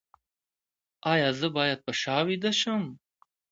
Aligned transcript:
ایا 1.11 1.29
زه 1.39 1.47
باید 1.57 1.79
په 1.85 1.91
شا 2.01 2.17
ویده 2.27 2.51
شم؟ 2.59 2.83